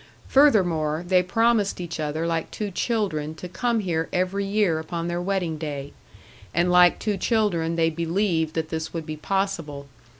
[0.27, 5.21] Furthermore, they promised each other like two children to come here every year upon their
[5.21, 5.93] wedding day,
[6.55, 9.87] and like two children they believed that this would be possible.